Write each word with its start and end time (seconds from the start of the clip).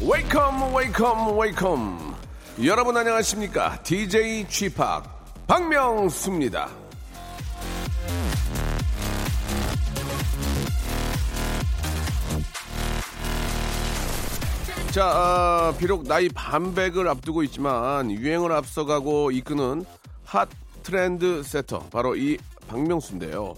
Welcome 0.00 0.74
welcome 0.74 1.38
welcome 1.38 2.16
여러분 2.64 2.96
안녕하십니까 2.96 3.82
DJ 3.82 4.46
쥐팍 4.48 5.46
박명수입니다 5.48 6.85
자 14.96 15.04
아, 15.04 15.74
비록 15.78 16.04
나이 16.04 16.26
반백을 16.30 17.06
앞두고 17.06 17.42
있지만 17.42 18.10
유행을 18.10 18.50
앞서가고 18.50 19.30
이끄는 19.30 19.84
hot 20.24 20.48
trend 20.82 21.42
setter 21.42 21.90
바로 21.90 22.16
이 22.16 22.38
박명수인데요 22.66 23.54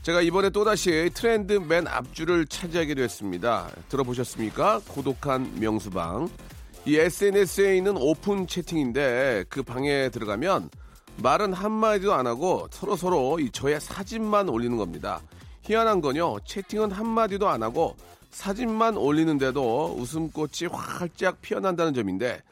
제가 0.00 0.22
이번에 0.22 0.48
또다시 0.48 1.10
트렌드 1.12 1.52
맨 1.52 1.86
앞줄을 1.86 2.46
차지하기로 2.46 3.02
했습니다. 3.02 3.68
들어보셨습니까? 3.90 4.80
고독한 4.88 5.60
명수방. 5.60 6.30
이 6.86 6.96
SNS에 6.96 7.76
있는 7.76 7.98
오픈 7.98 8.46
채팅인데 8.46 9.44
그 9.50 9.62
방에 9.62 10.08
들어가면 10.08 10.70
말은 11.18 11.52
한마디도 11.52 12.14
안 12.14 12.26
하고 12.26 12.68
서로 12.70 12.96
서로 12.96 13.38
이 13.38 13.50
저의 13.50 13.82
사진만 13.82 14.48
올리는 14.48 14.78
겁니다. 14.78 15.20
희한한 15.60 16.00
건요. 16.00 16.38
채팅은 16.46 16.90
한마디도 16.90 17.50
안 17.50 17.62
하고 17.62 17.96
사진만 18.34 18.96
올리는데도 18.96 19.94
웃음꽃이 19.96 20.68
활짝 20.70 21.40
피어난다는 21.40 21.94
점인데 21.94 22.42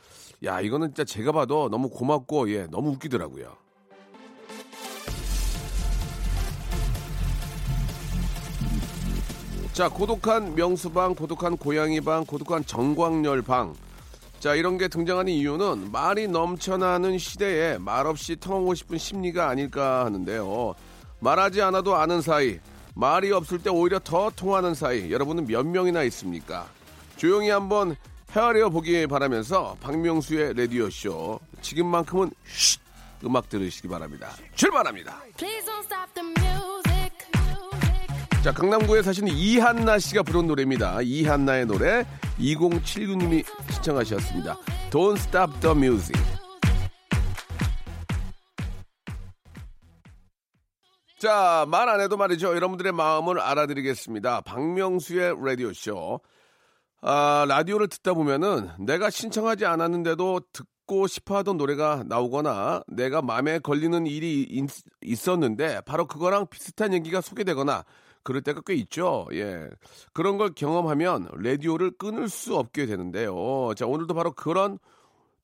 야 0.44 0.60
이거는 0.60 0.88
진짜 0.88 1.04
제가 1.04 1.32
봐도 1.32 1.68
너무 1.68 1.90
고맙고 1.90 2.50
예 2.52 2.66
너무 2.70 2.90
웃기더라고요. 2.90 3.52
자, 9.72 9.88
고독한 9.88 10.54
명수방, 10.54 11.14
고독한 11.14 11.56
고양이방, 11.56 12.26
고독한 12.26 12.64
정광열방. 12.64 13.74
자, 14.38 14.54
이런 14.54 14.76
게 14.76 14.86
등장하는 14.86 15.32
이유는 15.32 15.90
말이 15.90 16.28
넘쳐나는 16.28 17.18
시대에 17.18 17.78
말없이 17.78 18.36
통하고 18.36 18.74
싶은 18.74 18.98
심리가 18.98 19.48
아닐까 19.48 20.04
하는데요. 20.04 20.74
말하지 21.20 21.62
않아도 21.62 21.96
아는 21.96 22.20
사이, 22.20 22.60
말이 22.94 23.32
없을 23.32 23.58
때 23.58 23.70
오히려 23.70 23.98
더 23.98 24.30
통하는 24.30 24.74
사이, 24.74 25.10
여러분은 25.10 25.46
몇 25.46 25.66
명이나 25.66 26.02
있습니까? 26.04 26.66
조용히 27.16 27.50
한번 27.50 27.96
헤아려 28.34 28.70
보기 28.70 29.06
바라면서 29.06 29.76
박명수의 29.80 30.54
라디오 30.54 30.88
쇼. 30.90 31.38
지금만큼은 31.60 32.30
쉿! 32.46 32.80
음악 33.24 33.48
들으시기 33.48 33.88
바랍니다. 33.88 34.30
출발합니다. 34.54 35.22
Please 35.36 35.64
don't 35.64 35.84
stop 35.84 36.12
the 36.14 36.28
music. 36.28 36.72
자, 38.42 38.52
강남구에 38.52 39.02
사시는 39.02 39.32
이한나 39.32 40.00
씨가 40.00 40.24
부른 40.24 40.48
노래입니다. 40.48 41.02
이한나의 41.02 41.66
노래 41.66 42.04
2079님이 42.40 43.44
시청하셨습니다. 43.70 44.56
Don't 44.90 45.16
Stop 45.18 45.60
the 45.60 45.76
Music. 45.76 46.20
자, 51.22 51.64
말 51.68 51.88
안 51.88 52.00
해도 52.00 52.16
말이죠. 52.16 52.48
여러분들의 52.48 52.90
마음을 52.90 53.38
알아드리겠습니다. 53.38 54.40
박명수의 54.40 55.36
라디오쇼. 55.40 56.20
아, 57.02 57.44
라디오를 57.46 57.86
듣다 57.86 58.14
보면은 58.14 58.70
내가 58.80 59.08
신청하지 59.08 59.64
않았는데도 59.64 60.40
듣고 60.52 61.06
싶어 61.06 61.36
하던 61.36 61.58
노래가 61.58 62.02
나오거나 62.08 62.82
내가 62.88 63.22
마음에 63.22 63.60
걸리는 63.60 64.04
일이 64.08 64.42
있, 65.00 65.28
었는데 65.28 65.82
바로 65.82 66.08
그거랑 66.08 66.48
비슷한 66.48 66.92
얘기가 66.92 67.20
소개되거나 67.20 67.84
그럴 68.24 68.42
때가 68.42 68.62
꽤 68.66 68.74
있죠. 68.74 69.28
예. 69.32 69.70
그런 70.12 70.38
걸 70.38 70.50
경험하면 70.52 71.28
라디오를 71.34 71.92
끊을 71.98 72.28
수 72.28 72.56
없게 72.56 72.84
되는데요. 72.86 73.74
자, 73.76 73.86
오늘도 73.86 74.14
바로 74.14 74.32
그런 74.32 74.76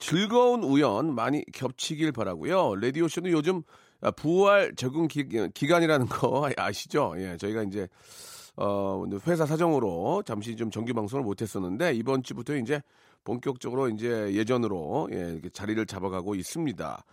즐거운 0.00 0.64
우연 0.64 1.14
많이 1.14 1.44
겹치길 1.52 2.10
바라고요. 2.10 2.74
라디오 2.80 3.06
쇼는 3.06 3.30
요즘 3.30 3.62
부활 4.16 4.74
적응 4.74 5.08
기, 5.08 5.26
기간이라는 5.52 6.06
거 6.06 6.50
아시죠? 6.56 7.14
예. 7.18 7.36
저희가 7.36 7.62
이제 7.64 7.88
어, 8.56 9.04
회사 9.26 9.46
사정으로 9.46 10.22
잠시 10.26 10.56
좀 10.56 10.70
정규 10.70 10.92
방송을 10.92 11.24
못 11.24 11.42
했었는데 11.42 11.94
이번 11.94 12.22
주부터 12.22 12.56
이제 12.56 12.82
본격적으로 13.24 13.88
이제 13.88 14.32
예전으로 14.34 15.08
예, 15.12 15.40
자리를 15.52 15.84
잡아가고 15.86 16.34
있습니다. 16.34 17.04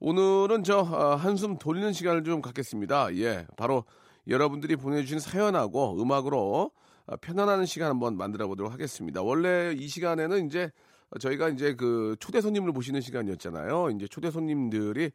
오늘은 0.00 0.62
저 0.64 0.78
어, 0.78 1.16
한숨 1.16 1.58
돌리는 1.58 1.92
시간을 1.92 2.24
좀 2.24 2.40
갖겠습니다. 2.40 3.14
예, 3.16 3.46
바로 3.56 3.84
여러분들이 4.28 4.76
보내주신 4.76 5.18
사연하고 5.18 6.00
음악으로 6.00 6.70
어, 7.06 7.16
편안한 7.16 7.66
시간 7.66 7.90
한번 7.90 8.16
만들어 8.16 8.46
보도록 8.46 8.72
하겠습니다. 8.72 9.22
원래 9.22 9.74
이 9.76 9.88
시간에는 9.88 10.46
이제 10.46 10.70
저희가 11.20 11.48
이제 11.48 11.74
그 11.74 12.16
초대 12.20 12.40
손님을 12.40 12.72
모시는 12.72 13.00
시간이었잖아요. 13.00 13.90
이제 13.90 14.06
초대 14.06 14.30
손님들이 14.30 15.10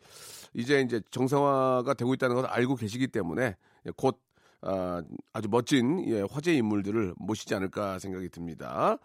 이제 0.54 0.82
이제 0.82 1.02
정상화가 1.12 1.94
되고 1.94 2.14
있다는 2.14 2.36
걸 2.36 2.46
알고 2.46 2.76
계시기 2.76 3.08
때문에 3.08 3.56
곧 3.96 4.20
아, 4.66 5.04
아주 5.34 5.50
멋진 5.50 6.08
예, 6.08 6.22
화제 6.22 6.54
인물들을 6.54 7.16
모시지 7.18 7.54
않을까 7.54 8.00
생각이 8.00 8.30
듭니다. 8.30 8.98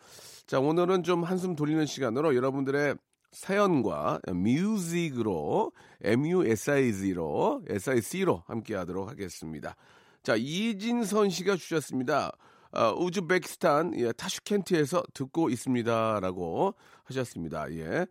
자, 0.47 0.60
오늘은 0.60 1.03
좀 1.03 1.25
한숨 1.25 1.56
돌리는 1.56 1.84
시간으로 1.84 2.37
여러분들의 2.37 2.94
사연과 3.32 4.20
뮤직으로 4.32 5.72
M-U-S-I-Z로 6.03 7.62
S-I-C로 7.69 8.44
함께 8.47 8.75
하도록 8.76 9.09
하겠습니다. 9.09 9.75
자, 10.22 10.37
이진선 10.37 11.31
씨가 11.31 11.56
주셨습니다. 11.56 12.32
어, 12.73 12.93
우즈베키스탄 12.99 13.99
예, 13.99 14.12
타슈켄트에서 14.12 15.03
듣고 15.15 15.51
있습니다라고 15.51 16.75
하셨습니다. 17.05 17.71
예. 17.73 18.06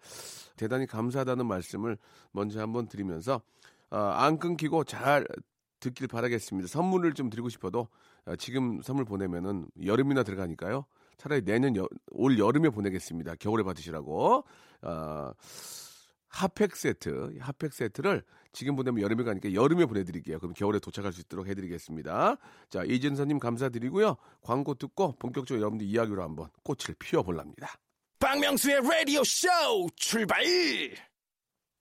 대단히 0.55 0.87
감사하다는 0.87 1.45
말씀을 1.45 1.97
먼저 2.31 2.59
한번 2.59 2.87
드리면서 2.87 3.41
어, 3.91 3.97
안 3.97 4.39
끊기고 4.39 4.83
잘 4.83 5.25
듣길 5.79 6.07
바라겠습니다. 6.07 6.67
선물을 6.67 7.13
좀 7.13 7.29
드리고 7.29 7.49
싶어도 7.49 7.87
어, 8.25 8.35
지금 8.35 8.81
선물 8.81 9.05
보내면은 9.05 9.67
여름이나 9.85 10.23
들어가니까요. 10.23 10.85
차라리 11.17 11.43
내년 11.43 11.75
여, 11.75 11.87
올 12.11 12.39
여름에 12.39 12.69
보내겠습니다. 12.69 13.35
겨울에 13.35 13.63
받으시라고. 13.63 14.43
어, 14.81 15.31
핫팩 16.29 16.75
세트, 16.75 17.37
핫팩 17.39 17.73
세트를 17.73 18.23
지금 18.57 18.75
보내면 18.75 19.03
여름에 19.03 19.23
가니까 19.23 19.53
여름에 19.53 19.85
보내드릴게요. 19.85 20.39
그럼 20.39 20.55
겨울에 20.55 20.79
도착할 20.79 21.13
수 21.13 21.21
있도록 21.21 21.45
해드리겠습니다. 21.45 22.37
자, 22.69 22.83
이진선님 22.83 23.37
감사드리고요. 23.37 24.17
광고 24.41 24.73
듣고 24.73 25.15
본격적으로 25.19 25.61
여러분들 25.61 25.85
이야기로 25.85 26.23
한번 26.23 26.49
꽃을 26.63 26.95
피워볼랍니다. 26.97 27.75
박명수의 28.17 28.77
Radio 28.77 29.21
Show 29.21 29.89
출발. 29.95 30.43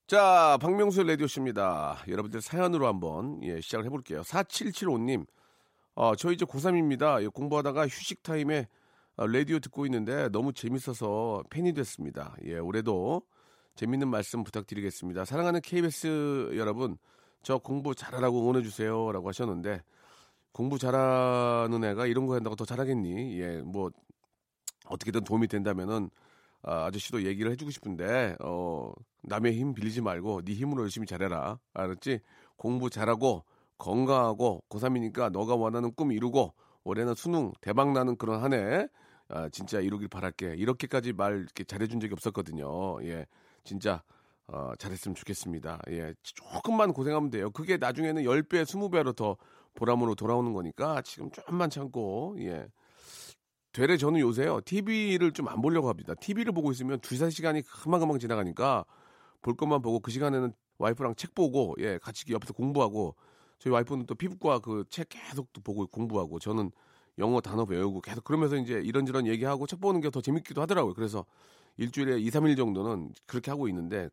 자, 0.07 0.59
박명수의 0.61 1.07
라디오 1.07 1.27
쇼입니다. 1.27 2.05
여러분들 2.09 2.43
사연으로 2.43 2.87
한번 2.87 3.41
예, 3.43 3.59
시작을 3.63 3.87
해볼게요. 3.87 4.21
4775님, 4.21 5.27
어, 5.95 6.15
저 6.15 6.31
이제 6.31 6.45
고3입니다. 6.45 7.23
예, 7.23 7.29
공부하다가 7.29 7.89
휴식 7.89 8.23
타임에 8.23 8.69
어, 9.17 9.27
라디오 9.27 9.61
듣고 9.61 9.87
있는데 9.87 10.29
너무 10.29 10.53
재밌어서 10.53 11.43
팬이 11.49 11.73
됐습니다. 11.73 12.37
예, 12.45 12.59
올해도 12.59 13.23
재밌는 13.77 14.09
말씀 14.09 14.43
부탁드리겠습니다. 14.43 15.27
사랑하는 15.27 15.61
KBS 15.61 16.53
여러분, 16.57 16.97
저 17.43 17.59
공부 17.59 17.95
잘하라고 17.95 18.41
응원해주세요. 18.43 19.13
라고 19.13 19.29
하셨는데, 19.29 19.83
공부 20.51 20.79
잘하는 20.79 21.85
애가 21.85 22.07
이런 22.07 22.27
거 22.27 22.35
한다고 22.35 22.57
더 22.57 22.65
잘하겠니? 22.65 23.39
예, 23.39 23.61
뭐, 23.61 23.91
어떻게든 24.87 25.25
도움이 25.25 25.47
된다면은, 25.49 26.09
아, 26.63 26.87
아저씨도 26.87 27.25
얘기를 27.25 27.53
해주고 27.53 27.71
싶은데, 27.71 28.37
어, 28.41 28.93
남의 29.23 29.53
힘 29.53 29.75
빌리지 29.75 30.01
말고, 30.01 30.43
네 30.43 30.55
힘으로 30.55 30.83
열심히 30.83 31.07
잘해라. 31.07 31.59
알았지? 31.75 32.21
공부 32.57 32.89
잘하고, 32.89 33.45
건강하고, 33.77 34.65
고3이니까 34.71 35.31
너가 35.31 35.55
원하는 35.55 35.93
꿈 35.93 36.13
이루고, 36.13 36.55
올해는 36.85 37.15
수능 37.15 37.53
대박 37.61 37.93
나는 37.93 38.17
그런 38.17 38.43
한 38.43 38.55
해, 38.55 38.89
아, 39.29 39.51
진짜 39.51 39.81
이루길 39.81 40.09
바랄게. 40.09 40.55
이렇게까지 40.57 41.13
말 41.13 41.41
이렇게 41.41 41.65
잘해준 41.65 42.01
적이 42.01 42.15
없었거든요. 42.15 43.03
예. 43.03 43.27
진짜 43.67 44.03
어, 44.49 44.73
잘했으면 44.79 45.15
좋겠습니다. 45.17 45.81
예, 45.91 46.15
조금만 46.23 46.93
고생하면 46.95 47.31
돼요. 47.31 47.51
그게 47.51 47.77
나중에는 47.79 48.23
10배, 48.25 48.63
20배로 48.65 49.15
더 49.17 49.37
보람으로 49.75 50.15
돌아오는 50.15 50.53
거니까 50.55 51.03
지금 51.03 51.31
좀만 51.33 51.69
참고, 51.71 52.37
예. 52.41 52.67
되레 53.73 53.97
저는 53.99 54.21
요새요, 54.21 54.61
TV를 54.65 55.33
좀 55.33 55.49
안 55.49 55.61
보려고 55.61 55.89
합니다. 55.89 56.15
TV를 56.15 56.53
보고 56.53 56.71
있으면 56.73 56.99
두세 57.01 57.29
시간이 57.31 57.63
금방금방 57.63 58.19
지나가니까 58.19 58.85
볼 59.43 59.55
것만 59.57 59.83
보고 59.83 60.01
그 60.01 60.11
시간에는 60.11 60.53
와이프랑 60.79 61.15
책 61.17 61.35
보고, 61.35 61.75
예, 61.81 61.99
같이 61.99 62.25
옆에서 62.33 62.53
공부하고, 62.55 63.15
저희 63.59 63.73
와이프는 63.73 64.07
또 64.07 64.15
피부과 64.15 64.61
그 64.61 64.85
책 64.91 65.09
계속 65.11 65.53
또 65.53 65.61
보고 65.61 65.87
공부하고, 65.87 66.39
저는 66.39 66.71
영어 67.19 67.41
단어 67.41 67.65
배우고 67.67 68.01
계속 68.03 68.25
그러면서 68.25 68.57
이제 68.57 68.75
이런저런 68.85 69.27
얘기하고 69.27 69.67
책 69.67 69.81
보는 69.81 70.01
게 70.03 70.11
더 70.11 70.21
재밌기도 70.21 70.61
하더라고요. 70.63 70.95
그래서 70.95 71.25
일주일에 71.77 72.19
2, 72.19 72.31
3일 72.31 72.57
정도는 72.57 73.13
그렇게 73.27 73.51
하고 73.51 73.69
있는데 73.69 74.09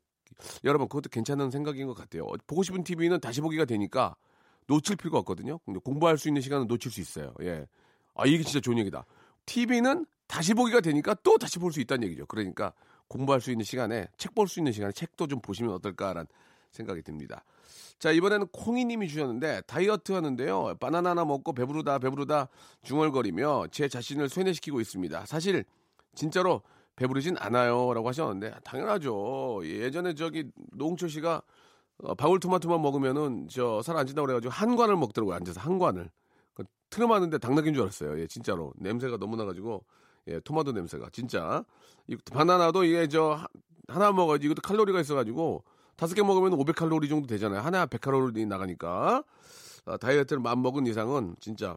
여러분 0.64 0.88
그것도 0.88 1.10
괜찮은 1.10 1.52
생각인 1.52 1.88
것 1.88 1.94
같아요. 1.96 2.28
보고 2.48 2.64
싶은 2.64 2.84
TV는 2.84 3.20
다시 3.20 3.42
보기가 3.42 3.66
되니까 3.66 4.16
놓칠 4.68 4.96
필요가 4.96 5.20
없거든요. 5.20 5.60
공부할 5.84 6.18
수 6.18 6.28
있는 6.28 6.42
시간은 6.42 6.68
놓칠 6.68 6.92
수 6.92 7.02
있어요. 7.02 7.34
예. 7.42 7.66
아 8.16 8.26
이게 8.26 8.44
진짜 8.44 8.60
좋은 8.60 8.78
얘기다. 8.80 9.06
TV는 9.46 10.06
다시 10.28 10.54
보기가 10.54 10.82
되니까 10.82 11.16
또 11.24 11.38
다시 11.38 11.60
볼 11.60 11.72
수 11.72 11.80
있다는 11.82 12.08
얘기죠. 12.08 12.26
그러니까 12.26 12.74
공부할 13.08 13.42
수 13.42 13.52
있는 13.52 13.64
시간에 13.66 14.08
책 14.18 14.34
볼 14.34 14.48
수 14.48 14.60
있는 14.60 14.72
시간에 14.72 14.92
책도 14.92 15.28
좀 15.28 15.40
보시면 15.42 15.74
어떨까라는 15.74 16.26
생각이 16.72 17.02
듭니다. 17.04 17.44
자 18.00 18.12
이번에는 18.12 18.48
콩이님이 18.48 19.08
주셨는데 19.08 19.62
다이어트 19.68 20.14
하는데요. 20.14 20.76
바나나 20.80 21.12
하나 21.12 21.24
먹고 21.26 21.54
배부르다 21.54 22.00
배부르다 22.00 22.50
중얼거리며 22.84 23.68
제 23.72 23.88
자신을 23.88 24.30
쇠뇌시키고 24.30 24.82
있습니다. 24.82 25.26
사실 25.26 25.66
진짜로 26.16 26.62
배부르진 26.96 27.36
않아요라고 27.40 28.08
하셨는데 28.08 28.54
당연하죠. 28.64 29.62
예전에 29.66 30.14
저기 30.16 30.46
노홍철 30.74 31.10
씨가 31.10 31.42
어, 32.04 32.16
방울토마토만 32.16 32.82
먹으면은 32.82 33.48
저 33.50 33.82
살 33.82 33.98
안 33.98 34.06
찐다고 34.08 34.26
그래가지고 34.26 34.52
한 34.52 34.76
관을 34.76 34.96
먹더라고요. 34.98 35.36
앉아서 35.36 35.60
한 35.60 35.78
관을. 35.80 36.10
그 36.54 36.64
트름하는데 36.90 37.38
당나귀인 37.38 37.74
줄 37.74 37.84
알았어요. 37.84 38.20
예 38.20 38.28
진짜로. 38.28 38.74
냄새가 38.78 39.18
너무 39.18 39.36
나가지고. 39.36 39.84
예 40.28 40.40
토마토 40.40 40.72
냄새가. 40.72 41.10
진짜. 41.12 41.64
이 42.08 42.16
바나나도 42.32 42.84
이게 42.86 43.08
저 43.08 43.32
하- 43.34 43.48
하나 43.88 44.12
먹어야지 44.12 44.46
이것도 44.46 44.62
칼로리가 44.62 45.00
있어가지고 45.02 45.64
다섯 45.96 46.16
개 46.16 46.24
먹으면 46.24 46.52
500칼로리 46.58 47.10
정도 47.10 47.28
되잖아요. 47.28 47.62
하나 47.62 47.86
100칼로리 47.86 48.48
나가니까. 48.48 49.24
아, 49.86 49.98
다이어트를 49.98 50.42
맘 50.42 50.62
먹은 50.62 50.88
이상은 50.88 51.36
진짜 51.40 51.76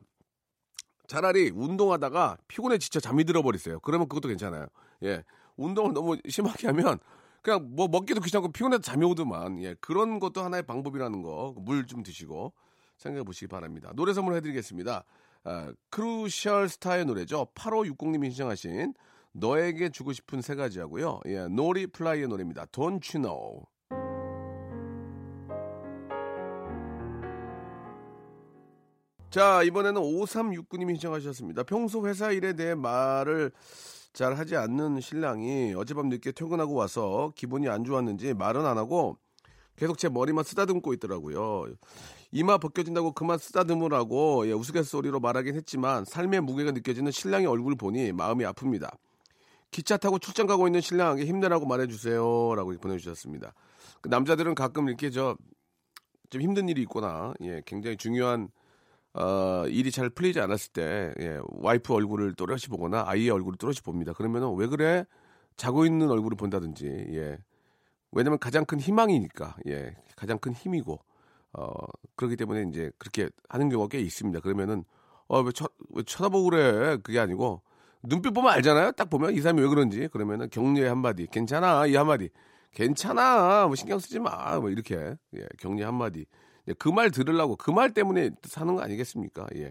차라리 1.06 1.50
운동하다가 1.54 2.38
피곤해 2.48 2.78
지쳐 2.78 3.00
잠이 3.00 3.24
들어버리세요. 3.24 3.80
그러면 3.80 4.08
그것도 4.08 4.28
괜찮아요. 4.28 4.66
예. 5.04 5.22
운동을 5.56 5.92
너무 5.94 6.16
심하게 6.28 6.66
하면 6.68 6.98
그냥 7.42 7.68
뭐 7.74 7.88
먹기도 7.88 8.20
귀찮고 8.20 8.52
피곤해서 8.52 8.82
잠이 8.82 9.04
오더만. 9.06 9.62
예. 9.62 9.74
그런 9.80 10.18
것도 10.20 10.42
하나의 10.42 10.64
방법이라는 10.64 11.22
거. 11.22 11.54
물 11.58 11.86
좀 11.86 12.02
드시고 12.02 12.52
생각해 12.98 13.24
보시기 13.24 13.46
바랍니다. 13.46 13.92
노래 13.94 14.12
선물 14.12 14.34
해 14.34 14.40
드리겠습니다. 14.40 15.04
아, 15.44 15.72
크루셜 15.90 16.68
스타의 16.68 17.04
노래죠. 17.04 17.46
8560님이 17.54 18.30
신청하신 18.30 18.94
너에게 19.32 19.90
주고 19.90 20.12
싶은 20.12 20.40
세 20.42 20.54
가지 20.54 20.80
하고요. 20.80 21.20
예. 21.26 21.46
노리플라이의 21.48 22.26
노래입니다. 22.28 22.66
Don't 22.66 23.14
you 23.14 23.22
know. 23.22 23.66
자, 29.30 29.62
이번에는 29.62 30.00
5369님이 30.00 30.94
신청하셨습니다. 30.94 31.64
평소 31.64 32.06
회사 32.06 32.30
일에 32.30 32.54
대해 32.54 32.74
말을 32.74 33.52
잘 34.12 34.38
하지 34.38 34.56
않는 34.56 35.00
신랑이 35.00 35.74
어젯밤 35.74 36.08
늦게 36.08 36.32
퇴근하고 36.32 36.74
와서 36.74 37.32
기분이 37.34 37.68
안 37.68 37.84
좋았는지 37.84 38.32
말은 38.34 38.64
안 38.64 38.78
하고 38.78 39.18
계속 39.76 39.98
제 39.98 40.08
머리만 40.08 40.42
쓰다듬고 40.42 40.94
있더라고요. 40.94 41.66
이마 42.32 42.56
벗겨진다고 42.56 43.12
그만 43.12 43.36
쓰다듬으라고 43.36 44.48
예, 44.48 44.52
우스갯소리로 44.52 45.20
말하긴 45.20 45.54
했지만 45.54 46.04
삶의 46.06 46.40
무게가 46.40 46.70
느껴지는 46.70 47.12
신랑의 47.12 47.46
얼굴 47.46 47.74
보니 47.76 48.12
마음이 48.12 48.44
아픕니다. 48.44 48.90
기차 49.70 49.98
타고 49.98 50.18
출장 50.18 50.46
가고 50.46 50.66
있는 50.66 50.80
신랑에게 50.80 51.26
힘내라고 51.26 51.66
말해주세요라고 51.66 52.72
보내주셨습니다. 52.78 53.52
그 54.00 54.08
남자들은 54.08 54.54
가끔 54.54 54.88
이렇게 54.88 55.10
저 55.10 55.36
좀 56.30 56.42
힘든 56.42 56.68
일이 56.68 56.82
있거나 56.82 57.34
예, 57.42 57.62
굉장히 57.64 57.96
중요한 57.96 58.48
어, 59.16 59.64
일이 59.68 59.90
잘 59.90 60.10
풀리지 60.10 60.40
않았을 60.40 60.72
때 60.72 61.14
예, 61.20 61.40
와이프 61.42 61.92
얼굴을 61.92 62.34
또렷이 62.34 62.68
보거나 62.68 63.04
아이의 63.06 63.30
얼굴을 63.30 63.56
또렷이 63.56 63.80
봅니다. 63.80 64.12
그러면은 64.12 64.54
왜 64.56 64.66
그래? 64.66 65.04
자고 65.56 65.86
있는 65.86 66.10
얼굴을 66.10 66.36
본다든지 66.36 66.86
예. 66.86 67.38
왜냐면 68.12 68.38
가장 68.38 68.66
큰 68.66 68.78
희망이니까 68.78 69.56
예, 69.68 69.96
가장 70.16 70.38
큰 70.38 70.52
힘이고 70.52 71.00
어, 71.54 71.70
그렇기 72.14 72.36
때문에 72.36 72.66
이제 72.68 72.90
그렇게 72.98 73.30
하는 73.48 73.70
경우가 73.70 73.88
꽤 73.88 74.00
있습니다. 74.00 74.40
그러면은 74.40 74.84
어, 75.28 75.40
왜, 75.40 75.50
쳐, 75.52 75.66
왜 75.90 76.02
쳐다보고 76.02 76.50
그래? 76.50 76.98
그게 77.02 77.18
아니고 77.18 77.62
눈빛 78.02 78.34
보면 78.34 78.52
알잖아요. 78.52 78.92
딱 78.92 79.08
보면 79.08 79.32
이 79.32 79.40
사람이 79.40 79.62
왜 79.62 79.68
그런지 79.68 80.08
그러면은 80.08 80.50
격려의 80.50 80.90
한마디 80.90 81.26
괜찮아 81.26 81.86
이 81.86 81.96
한마디 81.96 82.28
괜찮아 82.72 83.66
뭐 83.66 83.74
신경 83.76 83.98
쓰지 83.98 84.18
마 84.18 84.58
뭐 84.60 84.70
이렇게 84.70 85.16
예, 85.36 85.46
격려 85.58 85.86
한마디 85.86 86.26
그말 86.78 87.10
들으려고 87.10 87.56
그 87.56 87.70
말 87.70 87.92
때문에 87.94 88.30
사는 88.44 88.74
거 88.74 88.82
아니겠습니까? 88.82 89.46
예. 89.56 89.70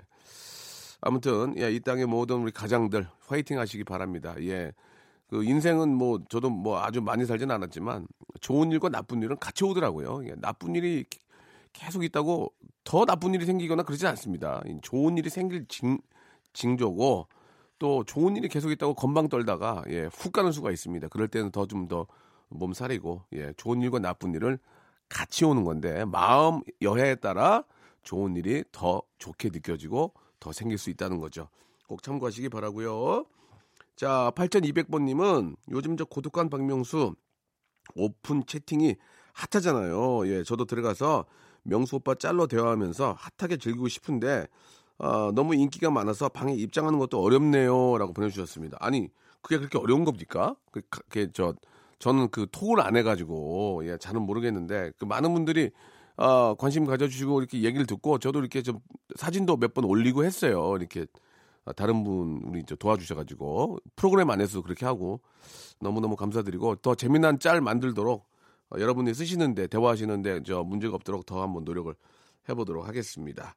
아무튼 1.01 1.53
예, 1.57 1.71
이 1.71 1.79
땅의 1.79 2.05
모든 2.07 2.37
우리 2.37 2.51
가장들 2.51 3.07
화이팅 3.27 3.59
하시기 3.59 3.83
바랍니다. 3.83 4.33
예. 4.41 4.71
그 5.27 5.43
인생은 5.43 5.89
뭐 5.89 6.19
저도 6.29 6.49
뭐 6.49 6.79
아주 6.79 7.01
많이 7.01 7.25
살진 7.25 7.51
않았지만 7.51 8.07
좋은 8.41 8.71
일과 8.71 8.89
나쁜 8.89 9.21
일은 9.21 9.37
같이 9.39 9.63
오더라고요. 9.65 10.25
예, 10.27 10.35
나쁜 10.37 10.75
일이 10.75 11.05
계속 11.73 12.03
있다고 12.03 12.53
더 12.83 13.05
나쁜 13.05 13.33
일이 13.33 13.45
생기거나 13.45 13.83
그러지 13.83 14.07
않습니다. 14.07 14.61
이 14.67 14.77
좋은 14.81 15.17
일이 15.17 15.29
생길 15.29 15.65
징, 15.67 15.97
징조고 16.53 17.27
또 17.77 18.03
좋은 18.05 18.37
일이 18.37 18.47
계속 18.47 18.71
있다고 18.71 18.93
건방 18.93 19.27
떨다가 19.27 19.83
예, 19.89 20.05
훅 20.05 20.31
가는 20.31 20.51
수가 20.51 20.71
있습니다. 20.71 21.09
그럴 21.09 21.27
때는 21.27 21.51
더 21.51 21.65
좀더 21.65 22.07
몸살이고 22.55 23.23
예, 23.33 23.53
좋은 23.53 23.81
일과 23.81 23.99
나쁜 23.99 24.33
일을 24.33 24.59
같이 25.09 25.45
오는 25.45 25.63
건데 25.63 26.05
마음 26.05 26.61
여해에 26.81 27.15
따라 27.15 27.63
좋은 28.03 28.35
일이 28.35 28.63
더 28.71 29.01
좋게 29.17 29.49
느껴지고 29.49 30.13
더 30.39 30.51
생길 30.51 30.77
수 30.77 30.89
있다는 30.89 31.19
거죠. 31.19 31.49
꼭 31.87 32.03
참고하시기 32.03 32.49
바라고요. 32.49 33.25
자, 33.95 34.31
8200번님은 34.35 35.55
요즘 35.69 35.97
저 35.97 36.05
고독한 36.05 36.49
박명수 36.49 37.15
오픈 37.95 38.45
채팅이 38.45 38.95
핫하잖아요. 39.33 40.27
예, 40.27 40.43
저도 40.43 40.65
들어가서 40.65 41.25
명수 41.63 41.97
오빠 41.97 42.15
짤로 42.15 42.47
대화하면서 42.47 43.17
핫하게 43.17 43.57
즐기고 43.57 43.87
싶은데 43.87 44.47
어, 44.97 45.31
너무 45.33 45.55
인기가 45.55 45.89
많아서 45.91 46.29
방에 46.29 46.53
입장하는 46.53 46.99
것도 46.99 47.21
어렵네요라고 47.21 48.13
보내주셨습니다. 48.13 48.77
아니 48.79 49.09
그게 49.41 49.57
그렇게 49.57 49.77
어려운 49.77 50.05
겁니까? 50.05 50.55
그, 50.71 50.81
그, 51.09 51.31
저 51.33 51.53
저는 52.05 52.29
그 52.29 52.45
톡을 52.51 52.81
안 52.81 52.95
해가지고 52.95 53.81
예, 53.85 53.97
잘은 53.97 54.21
모르겠는데 54.21 54.91
그 54.99 55.05
많은 55.05 55.33
분들이 55.33 55.71
어, 56.17 56.53
관심 56.53 56.85
가져주시고 56.85 57.39
이렇게 57.39 57.63
얘기를 57.63 57.87
듣고 57.87 58.19
저도 58.19 58.37
이렇게 58.41 58.61
좀 58.61 58.77
사진도 59.15 59.57
몇 59.57 59.73
번 59.73 59.85
올리고 59.85 60.23
했어요. 60.23 60.75
이렇게 60.77 61.07
어, 61.63 61.73
다른 61.73 62.03
분 62.03 62.41
우리 62.45 62.63
저 62.63 62.75
도와주셔가지고 62.75 63.79
프로그램 63.95 64.29
안에서 64.29 64.61
그렇게 64.61 64.85
하고 64.85 65.19
너무 65.81 65.99
너무 65.99 66.15
감사드리고 66.15 66.75
더 66.75 66.93
재미난 66.93 67.39
짤 67.39 67.59
만들도록 67.59 68.27
어, 68.69 68.79
여러분이 68.79 69.11
쓰시는데 69.11 69.65
대화하시는데 69.65 70.43
저 70.43 70.61
문제가 70.63 70.93
없도록 70.93 71.25
더 71.25 71.41
한번 71.41 71.63
노력을 71.63 71.91
해보도록 72.47 72.87
하겠습니다. 72.87 73.55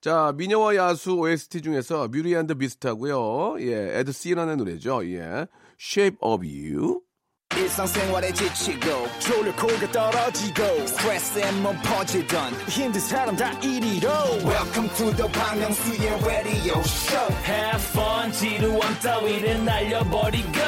자 0.00 0.32
미녀와 0.36 0.76
야수 0.76 1.14
OST 1.14 1.62
중에서 1.62 2.06
Beauty 2.06 2.32
and 2.36 2.54
Beast하고요. 2.54 3.56
예, 3.58 3.98
에드 3.98 4.12
시런 4.12 4.58
노래죠. 4.58 5.04
예, 5.10 5.48
Shape 5.80 6.18
of 6.20 6.46
You. 6.46 7.07
일상생활에 7.58 8.32
지치고, 8.32 9.08
졸려 9.18 9.54
코가 9.56 9.90
떨어지고, 9.90 10.86
스트레스에 10.86 11.50
몸 11.60 11.76
퍼지던, 11.82 12.52
힘든 12.68 13.00
사람 13.00 13.36
다 13.36 13.50
이리로. 13.60 14.08
welcome 14.44 14.88
to 14.96 15.10
the 15.16 15.28
Bang 15.32 15.58
Myung-soo's 15.58 16.24
radio 16.24 16.78
show 16.80 17.34
Have 17.44 17.82
fun 17.90 18.32
지루함 18.32 18.98
따위를 19.00 19.64
날려버리고 19.64 20.58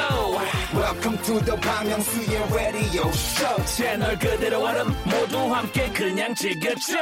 welcome 0.73 1.17
to 1.23 1.39
the 1.45 1.59
Bang 1.61 1.89
Myung-soo's 1.89 2.53
radio 2.53 3.07
show 3.09 3.65
채널 3.65 4.19
그대로 4.19 4.59
얼음 4.63 4.87
모두 5.05 5.37
함께 5.53 5.89
그냥 5.91 6.35
즐겨줘 6.35 6.95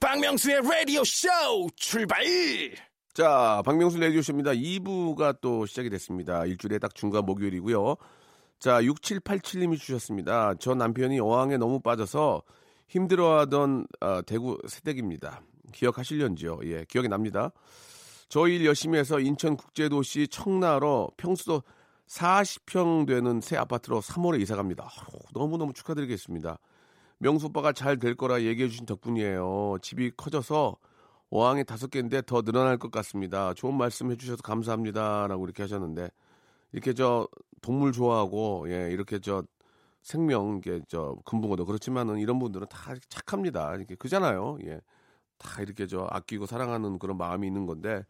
박명수의 0.00 0.62
라디오 0.62 1.04
쇼 1.04 1.28
출발 1.76 2.24
자, 3.14 3.62
박명수 3.64 3.98
레디오쇼입니다. 3.98 4.50
2부가 4.50 5.38
또 5.40 5.64
시작이 5.64 5.88
됐습니다. 5.88 6.44
일주일에 6.44 6.78
딱 6.78 6.94
중간 6.94 7.24
목요일이고요. 7.24 7.96
자, 8.58 8.80
6787님이 8.80 9.78
주셨습니다. 9.78 10.54
저 10.58 10.74
남편이 10.74 11.20
어항에 11.20 11.56
너무 11.56 11.80
빠져서 11.80 12.42
힘들어하던 12.88 13.86
아, 14.00 14.22
대구 14.22 14.58
새댁입니다. 14.66 15.42
기억하실련지요? 15.72 16.60
예, 16.64 16.84
기억이 16.88 17.08
납니다. 17.08 17.52
저일 18.28 18.64
열심히 18.64 18.98
해서 18.98 19.20
인천국제도시 19.20 20.28
청라로 20.28 21.10
평수도 21.16 21.62
40평 22.08 23.06
되는 23.06 23.40
새 23.40 23.56
아파트로 23.56 24.00
3월에 24.00 24.40
이사 24.40 24.56
갑니다. 24.56 24.88
너무너무 25.34 25.72
축하드리겠습니다. 25.72 26.58
명수 27.18 27.46
오빠가 27.46 27.72
잘 27.72 27.98
될 27.98 28.14
거라 28.14 28.42
얘기해 28.42 28.68
주신 28.68 28.86
덕분이에요. 28.86 29.78
집이 29.82 30.12
커져서 30.16 30.76
어항이 31.30 31.64
다섯 31.64 31.90
개인데 31.90 32.22
더 32.22 32.42
늘어날 32.42 32.78
것 32.78 32.90
같습니다. 32.90 33.52
좋은 33.54 33.74
말씀 33.76 34.10
해주셔서 34.10 34.42
감사합니다. 34.42 35.26
라고 35.26 35.44
이렇게 35.44 35.62
하셨는데, 35.62 36.08
이렇게 36.72 36.92
저 36.94 37.26
동물 37.62 37.92
좋아하고, 37.92 38.66
예, 38.70 38.90
이렇게 38.92 39.18
저 39.20 39.44
생명, 40.02 40.58
이게 40.58 40.80
저 40.88 41.16
금붕어도 41.24 41.66
그렇지만은 41.66 42.18
이런 42.18 42.38
분들은 42.38 42.68
다 42.68 42.94
착합니다. 43.08 43.74
이렇게 43.76 43.94
그잖아요. 43.96 44.58
예. 44.66 44.80
다 45.38 45.62
이렇게 45.62 45.86
저 45.86 46.06
아끼고 46.10 46.46
사랑하는 46.46 46.98
그런 46.98 47.18
마음이 47.18 47.46
있는 47.46 47.66
건데, 47.66 48.04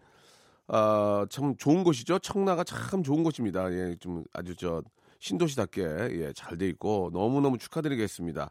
아, 0.68 1.26
참 1.30 1.56
좋은 1.56 1.84
곳이죠. 1.84 2.18
청라가 2.20 2.64
참 2.64 3.02
좋은 3.02 3.22
곳입니다. 3.22 3.72
예, 3.72 3.96
좀 4.00 4.24
아주 4.32 4.56
저 4.56 4.82
신도시답게 5.20 5.82
예, 5.82 6.32
잘 6.34 6.58
돼 6.58 6.68
있고 6.68 7.10
너무너무 7.12 7.58
축하드리겠습니다. 7.58 8.50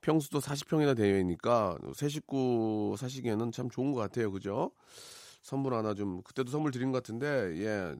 평수도 0.00 0.40
40평이나 0.40 0.96
되어 0.96 1.16
있으니까 1.18 1.76
새 1.94 2.08
식구 2.08 2.94
사시기에는 2.98 3.50
참 3.52 3.68
좋은 3.70 3.92
것 3.92 4.00
같아요. 4.00 4.30
그죠? 4.32 4.70
선물 5.42 5.74
하나 5.74 5.94
좀 5.94 6.22
그때도 6.22 6.50
선물 6.50 6.70
드린 6.72 6.92
것 6.92 7.02
같은데 7.02 7.26
예. 7.64 7.94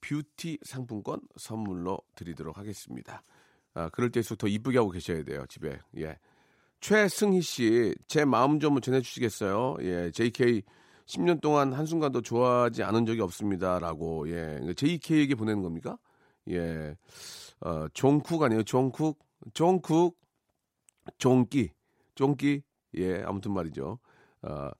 뷰티 0.00 0.58
상품권 0.62 1.20
선물로 1.36 1.98
드리도록 2.14 2.58
하겠습니다. 2.58 3.22
아, 3.74 3.88
그럴 3.90 4.10
때일수록 4.10 4.38
더 4.38 4.46
이쁘게 4.46 4.78
하고 4.78 4.90
계셔야 4.90 5.22
돼요, 5.24 5.44
집에. 5.48 5.78
예. 5.98 6.18
최승희 6.80 7.40
씨, 7.40 7.94
제 8.06 8.24
마음 8.24 8.60
좀 8.60 8.80
전해 8.80 9.00
주시겠어요? 9.00 9.76
예. 9.80 10.10
JK 10.10 10.62
10년 11.06 11.40
동안 11.40 11.72
한순간도 11.72 12.22
좋아하지 12.22 12.82
않은 12.82 13.06
적이 13.06 13.22
없습니다 13.22 13.78
라고. 13.78 14.28
예. 14.30 14.60
JK에게 14.76 15.34
보내는 15.34 15.62
겁니까? 15.62 15.98
예. 16.50 16.96
어, 17.60 17.88
종쿡 17.94 18.42
아니에요? 18.42 18.62
종쿡. 18.62 19.18
종쿡. 19.54 20.16
종끼. 21.18 21.70
종끼. 22.14 22.62
예. 22.96 23.22
아무튼 23.22 23.52
말이죠. 23.52 23.98
어, 24.46 24.70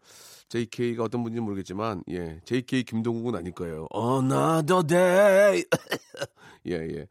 JK가 0.48 1.04
어떤 1.04 1.22
분인지 1.22 1.40
모르겠지만, 1.40 2.02
예, 2.10 2.40
JK 2.44 2.84
김동국은 2.84 3.34
아닐 3.34 3.52
거예요. 3.52 3.86
Another 3.94 4.86
day. 4.86 5.64
예, 6.68 6.74
예. 6.96 7.06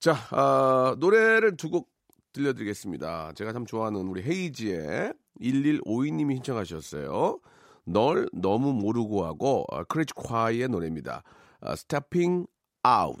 자, 0.00 0.14
아, 0.30 0.96
노래를 0.98 1.56
두 1.56 1.70
곡 1.70 1.90
들려드리겠습니다. 2.32 3.32
제가 3.34 3.52
참 3.52 3.66
좋아하는 3.66 4.06
우리 4.06 4.22
헤이지의 4.22 5.12
1152님이 5.40 6.34
신청하셨어요. 6.36 7.40
널 7.84 8.28
너무 8.32 8.72
모르고 8.72 9.24
하고, 9.24 9.64
아, 9.72 9.82
크레이지 9.84 10.14
콰이의 10.14 10.68
노래입니다. 10.68 11.22
아, 11.60 11.72
Stepping 11.72 12.46
Out. 12.86 13.20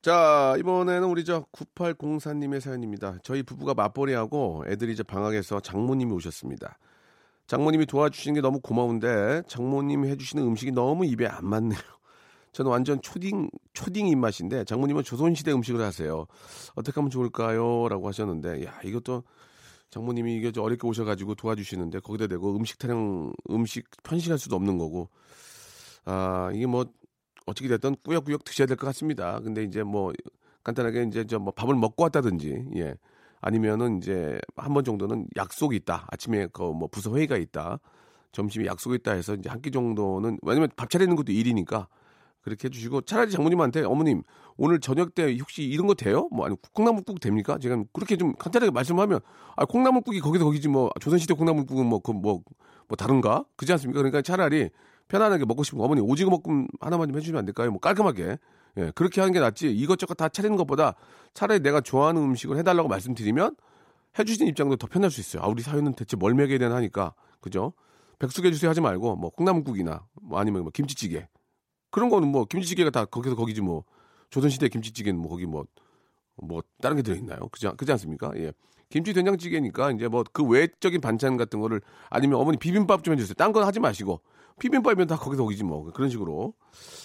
자, 0.00 0.56
이번에는 0.58 1.08
우리 1.08 1.24
저 1.24 1.44
9804님의 1.52 2.60
사연입니다. 2.60 3.18
저희 3.22 3.42
부부가 3.42 3.74
맞벌이하고 3.74 4.64
애들이 4.66 4.92
이제 4.92 5.02
방학에서 5.04 5.60
장모님이 5.60 6.12
오셨습니다. 6.12 6.78
장모님이 7.46 7.86
도와주시는 7.86 8.34
게 8.34 8.40
너무 8.40 8.60
고마운데 8.60 9.42
장모님이 9.46 10.08
해주시는 10.08 10.42
음식이 10.44 10.72
너무 10.72 11.04
입에 11.06 11.26
안 11.26 11.46
맞네요. 11.46 11.78
저는 12.52 12.70
완전 12.70 13.00
초딩 13.02 13.50
초딩 13.72 14.08
입맛인데 14.08 14.64
장모님은 14.64 15.02
조선시대 15.04 15.52
음식을 15.52 15.80
하세요. 15.80 16.26
어떻게 16.74 16.94
하면 16.96 17.10
좋을까요? 17.10 17.88
라고 17.88 18.08
하셨는데 18.08 18.64
야 18.64 18.78
이것도 18.84 19.24
장모님이 19.90 20.36
이게 20.36 20.52
좀 20.52 20.64
어렵게 20.64 20.86
오셔가지고 20.86 21.34
도와주시는데 21.34 22.00
거기다 22.00 22.26
대고 22.26 22.56
음식 22.56 22.78
타령 22.78 23.32
음식 23.50 23.84
편식할 24.02 24.38
수도 24.38 24.56
없는 24.56 24.78
거고 24.78 25.08
아 26.04 26.50
이게 26.54 26.66
뭐 26.66 26.86
어떻게 27.46 27.68
됐든 27.68 27.96
꾸역꾸역 28.04 28.44
드셔야 28.44 28.66
될 28.66 28.76
것 28.76 28.86
같습니다. 28.88 29.40
근데 29.40 29.62
이제 29.64 29.82
뭐 29.82 30.12
간단하게 30.64 31.04
이제 31.04 31.24
저 31.26 31.38
뭐 31.38 31.52
밥을 31.52 31.74
먹고 31.74 32.02
왔다든지 32.04 32.66
예 32.76 32.94
아니면은 33.42 33.98
이제 33.98 34.40
한 34.56 34.72
번 34.74 34.84
정도는 34.84 35.26
약속이 35.36 35.76
있다. 35.76 36.06
아침에 36.10 36.46
그 36.52 36.62
뭐 36.72 36.88
부서 36.90 37.14
회의가 37.16 37.36
있다. 37.36 37.78
점심에 38.32 38.64
약속이 38.66 38.96
있다 38.96 39.12
해서 39.12 39.34
이제 39.34 39.50
한 39.50 39.60
끼 39.60 39.70
정도는 39.70 40.38
왜냐면 40.42 40.70
밥 40.76 40.88
차리는 40.90 41.14
것도 41.16 41.32
일이니까 41.32 41.88
그렇게 42.42 42.66
해주시고 42.68 43.02
차라리 43.02 43.30
장모님한테 43.30 43.82
어머님 43.84 44.22
오늘 44.56 44.80
저녁 44.80 45.14
때 45.14 45.36
혹시 45.38 45.62
이런 45.64 45.86
거 45.86 45.94
돼요? 45.94 46.28
뭐 46.32 46.46
아니 46.46 46.56
콩나물국 46.72 47.20
됩니까? 47.20 47.58
제가 47.58 47.84
그렇게 47.92 48.16
좀 48.16 48.32
간단하게 48.34 48.70
말씀하면 48.72 49.20
아 49.56 49.64
콩나물국이 49.66 50.20
거기서 50.20 50.44
거기지 50.44 50.68
뭐 50.68 50.90
조선시대 51.00 51.34
콩나물국은 51.34 51.86
뭐 51.86 51.98
그뭐뭐 52.00 52.42
다른가? 52.98 53.44
그렇지 53.56 53.72
않습니까? 53.72 53.98
그러니까 53.98 54.22
차라리 54.22 54.70
편안하게 55.08 55.44
먹고 55.44 55.62
싶은 55.62 55.78
거 55.78 55.84
어머니 55.84 56.00
오징어 56.00 56.30
볶음 56.30 56.66
하나만 56.80 57.08
좀 57.08 57.16
해주면 57.18 57.40
안 57.40 57.44
될까요? 57.44 57.70
뭐 57.70 57.78
깔끔하게 57.80 58.38
예 58.78 58.90
그렇게 58.94 59.20
하는 59.20 59.32
게 59.32 59.40
낫지 59.40 59.70
이것저것 59.70 60.14
다 60.14 60.28
차리는 60.28 60.56
것보다 60.56 60.94
차라리 61.34 61.60
내가 61.60 61.80
좋아하는 61.80 62.22
음식을 62.22 62.56
해달라고 62.58 62.88
말씀드리면 62.88 63.56
해주시는 64.18 64.48
입장도 64.50 64.76
더 64.76 64.86
편할 64.86 65.10
수 65.10 65.20
있어요. 65.20 65.42
아 65.42 65.46
우리 65.46 65.62
사연은 65.62 65.94
대체 65.94 66.16
뭘 66.16 66.34
먹여야 66.34 66.58
되나 66.58 66.76
하니까 66.76 67.14
그죠? 67.40 67.72
백숙 68.18 68.44
해주세요 68.44 68.70
하지 68.70 68.80
말고 68.80 69.16
뭐 69.16 69.30
콩나물국이나 69.30 70.06
뭐 70.22 70.38
아니면 70.38 70.62
뭐 70.62 70.70
김치찌개 70.72 71.28
그런 71.90 72.08
거는 72.08 72.28
뭐 72.28 72.44
김치찌개가 72.44 72.90
다 72.90 73.04
거기서 73.04 73.36
거기지 73.36 73.60
뭐 73.60 73.84
조선시대 74.30 74.68
김치찌개는 74.68 75.20
뭐 75.20 75.28
거기 75.30 75.44
뭐뭐 75.46 76.62
다른 76.80 76.96
게 76.96 77.02
들어있나요? 77.02 77.48
그지 77.50 77.68
그지 77.76 77.92
않습니까? 77.92 78.30
예. 78.36 78.52
김치 78.88 79.12
된장찌개니까 79.14 79.92
이제 79.92 80.06
뭐 80.08 80.22
그 80.32 80.44
외적인 80.44 81.00
반찬 81.00 81.36
같은 81.38 81.60
거를 81.60 81.80
아니면 82.10 82.38
어머니 82.40 82.58
비빔밥 82.58 83.04
좀 83.04 83.14
해주세요. 83.14 83.34
딴 83.34 83.52
건 83.52 83.64
하지 83.64 83.80
마시고 83.80 84.20
비빔밥이면 84.60 85.06
다 85.08 85.16
거기서 85.16 85.42
거기지 85.42 85.64
뭐 85.64 85.90
그런 85.92 86.08
식으로 86.10 86.54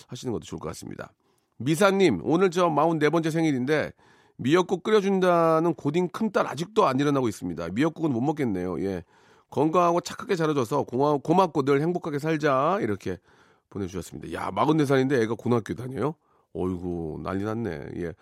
하시는 0.08 0.32
것도 0.34 0.44
좋을 0.44 0.60
것 0.60 0.68
같습니다. 0.70 1.14
미사님 1.58 2.22
오늘 2.24 2.52
저 2.52 2.70
44번째 2.70 3.32
생일인데 3.32 3.92
미역국 4.38 4.84
끓여준다는 4.84 5.74
고딩 5.74 6.10
큰딸 6.10 6.46
아직도 6.48 6.86
안 6.86 7.00
일어나고 7.00 7.28
있습니다. 7.28 7.70
미역국은 7.74 8.12
못 8.12 8.22
먹겠네요. 8.22 8.80
예. 8.84 9.04
건강하고 9.50 10.02
착하게 10.02 10.36
자라줘서 10.36 10.84
고맙고 10.84 11.64
늘 11.64 11.82
행복하게 11.82 12.20
살자 12.20 12.78
이렇게 12.82 13.18
보내주셨습니다. 13.70 14.34
야, 14.34 14.52
44살인데 14.52 15.22
애가 15.24 15.36
고등학교 15.36 15.74
다녀요? 15.74 16.16
어이구, 16.54 17.22
난리 17.24 17.44
났네. 17.44 17.88
예. 17.98 18.14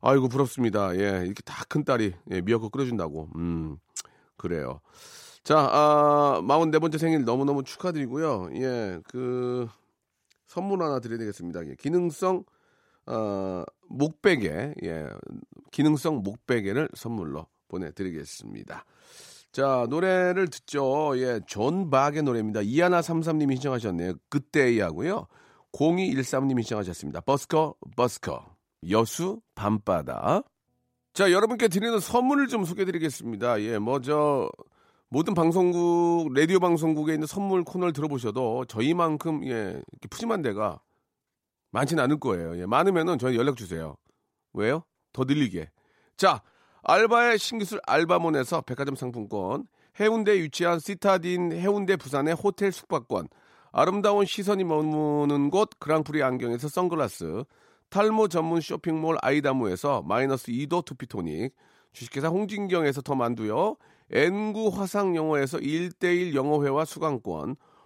아이고, 0.00 0.28
부럽습니다. 0.28 0.94
예, 0.96 1.24
이렇게 1.24 1.42
다 1.44 1.64
큰 1.68 1.84
딸이 1.84 2.12
예, 2.32 2.40
미역국 2.42 2.72
끓여준다고. 2.72 3.28
음, 3.36 3.78
그래요. 4.36 4.80
자, 5.42 5.58
아, 5.58 6.40
44번째 6.42 6.98
생일 6.98 7.24
너무너무 7.24 7.62
축하드리고요. 7.64 8.50
예, 8.54 9.00
그, 9.08 9.68
선물 10.46 10.82
하나 10.82 11.00
드려야 11.00 11.18
되겠습니다. 11.18 11.66
예, 11.66 11.74
기능성, 11.78 12.44
어, 13.06 13.64
목베개, 13.88 14.74
예, 14.84 15.06
기능성 15.70 16.22
목베개를 16.22 16.88
선물로 16.94 17.46
보내드리겠습니다. 17.68 18.84
자, 19.52 19.86
노래를 19.90 20.48
듣죠. 20.48 21.12
예, 21.18 21.40
존 21.46 21.90
박의 21.90 22.22
노래입니다. 22.22 22.62
이하나 22.62 23.02
삼삼님이 23.02 23.56
신청하셨네요. 23.56 24.14
그때이 24.28 24.80
하고요. 24.80 25.26
0213님이 25.72 26.62
신청하셨습니다. 26.62 27.20
버스커, 27.20 27.74
버스커. 27.96 28.44
여수, 28.90 29.40
밤바다. 29.54 30.42
자, 31.14 31.30
여러분께 31.30 31.68
드리는 31.68 31.98
선물을 32.00 32.48
좀 32.48 32.64
소개해 32.64 32.86
드리겠습니다. 32.86 33.60
예, 33.62 33.78
뭐, 33.78 34.00
저, 34.00 34.50
모든 35.08 35.34
방송국, 35.34 36.32
라디오 36.32 36.58
방송국에 36.58 37.12
있는 37.12 37.26
선물 37.26 37.64
코너를 37.64 37.92
들어보셔도 37.92 38.64
저희만큼, 38.64 39.46
예, 39.46 39.82
푸짐한 40.08 40.40
데가 40.40 40.80
많지는 41.72 42.02
않을 42.04 42.20
거예요. 42.20 42.58
예, 42.58 42.66
많으면은 42.66 43.18
저희 43.18 43.36
연락 43.36 43.56
주세요. 43.56 43.96
왜요? 44.52 44.84
더 45.12 45.24
늘리게. 45.24 45.70
자, 46.16 46.42
알바의 46.82 47.38
신기술 47.38 47.80
알바몬에서 47.86 48.62
백화점 48.62 48.94
상품권, 48.94 49.66
해운대에 49.98 50.40
위치한 50.42 50.78
시타딘 50.78 51.52
해운대 51.52 51.96
부산의 51.96 52.34
호텔 52.34 52.72
숙박권, 52.72 53.28
아름다운 53.72 54.26
시선이 54.26 54.64
머무는 54.64 55.50
곳 55.50 55.70
그랑프리 55.78 56.22
안경에서 56.22 56.68
선글라스, 56.68 57.44
탈모 57.88 58.28
전문 58.28 58.60
쇼핑몰 58.60 59.16
아이다무에서 59.20 60.02
마이너스 60.02 60.52
2도 60.52 60.84
두피토닉, 60.84 61.54
주식회사 61.92 62.28
홍진경에서 62.28 63.02
더 63.02 63.14
만두요, 63.14 63.76
N구 64.10 64.68
화상영어에서 64.74 65.58
1대1 65.58 66.34
영어회화 66.34 66.84
수강권, 66.84 67.56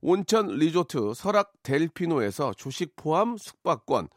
온천 0.00 0.48
리조트 0.48 1.14
설악 1.14 1.52
델피노에서 1.62 2.54
조식 2.54 2.94
포함 2.96 3.36
숙박권, 3.36 4.08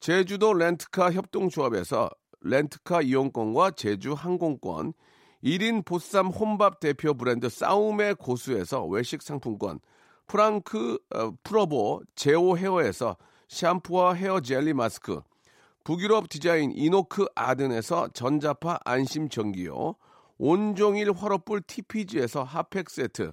제주도 0.00 0.52
렌트카 0.52 1.12
협동조합에서 1.12 2.10
렌트카 2.40 3.02
이용권과 3.02 3.72
제주 3.72 4.12
항공권, 4.12 4.92
1인 5.44 5.84
보쌈 5.84 6.26
혼밥 6.26 6.80
대표 6.80 7.14
브랜드 7.14 7.48
싸움의 7.48 8.16
고수에서 8.16 8.84
외식 8.86 9.22
상품권, 9.22 9.80
프랑크 10.26 10.98
어, 11.14 11.32
프로보 11.42 12.02
제오 12.14 12.56
헤어에서 12.56 13.16
샴푸와 13.48 14.14
헤어 14.14 14.40
젤리 14.40 14.74
마스크, 14.74 15.20
북유럽 15.84 16.28
디자인 16.28 16.72
이노크 16.74 17.26
아든에서 17.34 18.08
전자파 18.08 18.80
안심 18.84 19.28
전기요, 19.28 19.94
온종일 20.38 21.12
화로불 21.12 21.62
TPG에서 21.62 22.42
핫팩 22.42 22.90
세트, 22.90 23.32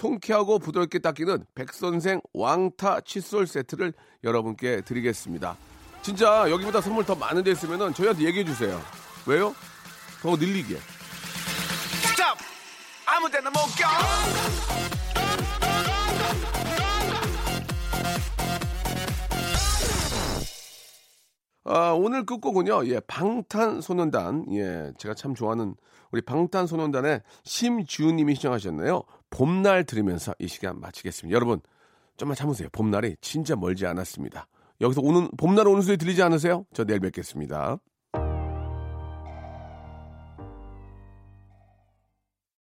통쾌하고 0.00 0.58
부드럽게 0.58 0.98
닦이는 1.00 1.44
백선생 1.54 2.22
왕타 2.32 3.02
칫솔 3.02 3.46
세트를 3.46 3.92
여러분께 4.24 4.80
드리겠습니다. 4.80 5.58
진짜 6.00 6.50
여기보다 6.50 6.80
선물 6.80 7.04
더 7.04 7.14
많은 7.14 7.44
데 7.44 7.50
있으면 7.50 7.92
저희한테 7.92 8.24
얘기해 8.24 8.46
주세요. 8.46 8.80
왜요? 9.26 9.54
더 10.22 10.36
늘리게. 10.36 10.76
Stop 12.06 12.38
아무 13.06 13.30
데나 13.30 13.50
못 13.50 13.58
가. 13.78 13.90
아, 21.64 21.92
오늘 21.92 22.24
끝곡은요, 22.24 22.86
예, 22.86 23.00
방탄소년단, 23.00 24.46
예, 24.54 24.92
제가 24.96 25.14
참 25.14 25.34
좋아하는 25.34 25.76
우리 26.10 26.22
방탄소년단의 26.22 27.20
심지훈님이 27.44 28.34
시청하셨네요. 28.36 29.02
봄날 29.30 29.84
들으면서 29.84 30.34
이 30.38 30.48
시간 30.48 30.80
마치겠습니다. 30.80 31.34
여러분, 31.34 31.60
좀만 32.16 32.36
참으세요. 32.36 32.68
봄날이 32.72 33.16
진짜 33.20 33.56
멀지 33.56 33.86
않았습니다. 33.86 34.46
여기서 34.80 35.00
오는, 35.00 35.28
봄날 35.36 35.68
오는 35.68 35.82
소리 35.82 35.96
들리지 35.96 36.22
않으세요? 36.22 36.66
저 36.72 36.84
내일 36.84 37.00
뵙겠습니다. 37.00 37.78